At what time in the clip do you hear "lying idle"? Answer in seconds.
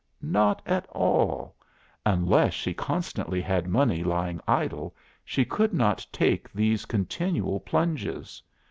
4.03-4.95